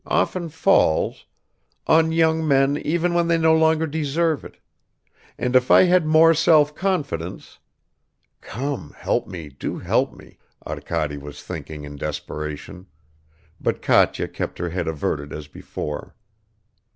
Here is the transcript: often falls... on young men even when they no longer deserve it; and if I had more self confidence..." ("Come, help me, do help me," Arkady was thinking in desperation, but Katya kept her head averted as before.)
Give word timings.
often 0.07 0.49
falls... 0.49 1.27
on 1.85 2.11
young 2.11 2.47
men 2.47 2.75
even 2.75 3.13
when 3.13 3.27
they 3.27 3.37
no 3.37 3.55
longer 3.55 3.85
deserve 3.85 4.43
it; 4.43 4.57
and 5.37 5.55
if 5.55 5.69
I 5.69 5.83
had 5.83 6.07
more 6.07 6.33
self 6.33 6.73
confidence..." 6.73 7.59
("Come, 8.41 8.93
help 8.97 9.27
me, 9.27 9.49
do 9.49 9.77
help 9.77 10.11
me," 10.17 10.39
Arkady 10.65 11.17
was 11.19 11.43
thinking 11.43 11.83
in 11.83 11.97
desperation, 11.97 12.87
but 13.59 13.83
Katya 13.83 14.27
kept 14.27 14.57
her 14.57 14.69
head 14.71 14.87
averted 14.87 15.31
as 15.31 15.47
before.) 15.47 16.15